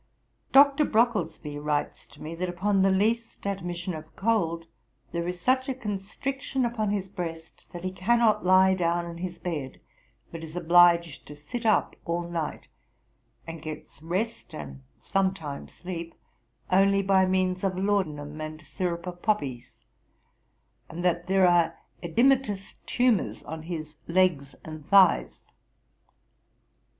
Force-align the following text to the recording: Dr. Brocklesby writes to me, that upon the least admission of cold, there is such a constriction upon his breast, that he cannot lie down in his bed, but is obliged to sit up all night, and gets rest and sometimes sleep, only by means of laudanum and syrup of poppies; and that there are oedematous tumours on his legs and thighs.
Dr. 0.51 0.83
Brocklesby 0.83 1.59
writes 1.59 2.07
to 2.07 2.23
me, 2.23 2.33
that 2.33 2.49
upon 2.49 2.81
the 2.81 2.89
least 2.89 3.45
admission 3.45 3.93
of 3.93 4.15
cold, 4.15 4.65
there 5.11 5.27
is 5.27 5.39
such 5.39 5.69
a 5.69 5.75
constriction 5.75 6.65
upon 6.65 6.89
his 6.89 7.07
breast, 7.07 7.67
that 7.71 7.83
he 7.83 7.91
cannot 7.91 8.43
lie 8.43 8.73
down 8.73 9.05
in 9.05 9.19
his 9.19 9.37
bed, 9.37 9.79
but 10.31 10.43
is 10.43 10.55
obliged 10.55 11.27
to 11.27 11.35
sit 11.35 11.67
up 11.67 11.95
all 12.03 12.23
night, 12.27 12.67
and 13.45 13.61
gets 13.61 14.01
rest 14.01 14.55
and 14.55 14.81
sometimes 14.97 15.71
sleep, 15.71 16.15
only 16.71 17.03
by 17.03 17.27
means 17.27 17.63
of 17.63 17.77
laudanum 17.77 18.41
and 18.41 18.65
syrup 18.65 19.05
of 19.05 19.21
poppies; 19.21 19.77
and 20.89 21.05
that 21.05 21.27
there 21.27 21.47
are 21.47 21.77
oedematous 22.01 22.73
tumours 22.87 23.43
on 23.43 23.61
his 23.61 23.97
legs 24.07 24.55
and 24.65 24.83
thighs. 24.83 25.43